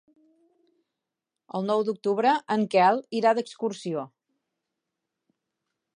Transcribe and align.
El 1.59 1.67
nou 1.71 1.83
d'octubre 1.89 2.33
en 2.57 2.65
Quel 2.77 3.03
irà 3.21 3.37
d'excursió. 3.41 4.07